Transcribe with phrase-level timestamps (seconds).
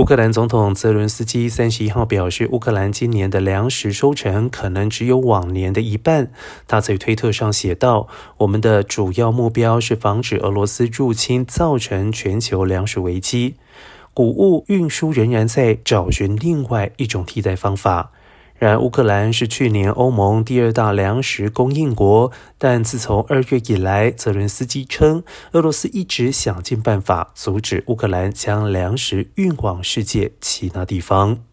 [0.00, 6.32] 乌克兰总统泽伦斯基三十一号表示，乌克兰今年的粮食收成可能只有往年的一半。
[6.66, 8.08] 他在推特上写道
[8.38, 13.56] ：“我们的主要目标是防止俄罗斯入侵，造成全球粮食危机。
[14.14, 18.10] 谷物运输仍然在找寻另外一种替代方法。”
[18.60, 31.49] 然，乌克兰是去年欧盟第二大粮食供应国，但自从二月以来，泽伦斯基称俄罗斯一直想尽办法阻止乌克兰将粮食运往世界其他地方。